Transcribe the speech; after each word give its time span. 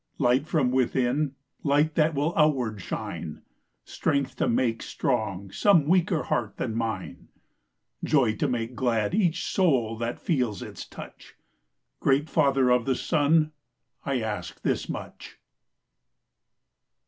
Light 0.17 0.47
from 0.47 0.71
within, 0.71 1.35
light 1.61 1.93
that 1.93 2.15
will 2.15 2.33
outward 2.35 2.81
shine, 2.81 3.43
Strength 3.85 4.35
to 4.37 4.49
make 4.49 4.81
strong 4.81 5.51
some 5.51 5.85
weaker 5.85 6.23
heart 6.23 6.57
than 6.57 6.73
mine, 6.73 7.27
Joy 8.03 8.35
to 8.37 8.47
make 8.47 8.73
glad 8.73 9.13
each 9.13 9.45
soul 9.45 9.95
that 9.99 10.19
feels 10.19 10.63
its 10.63 10.87
touch; 10.87 11.35
Great 11.99 12.31
Father 12.31 12.71
of 12.71 12.85
the 12.87 12.95
sun, 12.95 13.51
I 14.03 14.21
ask 14.21 14.59
this 14.63 14.89
much. 14.89 15.37